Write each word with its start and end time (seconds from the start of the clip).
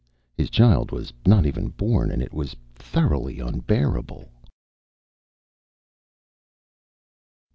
His 0.35 0.49
child 0.49 0.91
was 0.91 1.13
not 1.27 1.45
even 1.45 1.69
born 1.69 2.09
and 2.09 2.23
it 2.23 2.33
was 2.33 2.55
thoroughly 2.73 3.39
unbearable! 3.39 4.31